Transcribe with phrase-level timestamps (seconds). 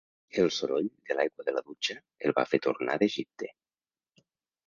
[0.43, 1.97] El soroll de l'aigua de la dutxa
[2.29, 3.51] el va fer tornar d'Egipte.